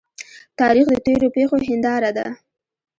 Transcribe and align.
تاریخ 0.59 0.85
د 0.91 0.95
تیرو 1.05 1.27
پیښو 1.35 1.57
هنداره 1.69 2.11
ده. 2.17 2.27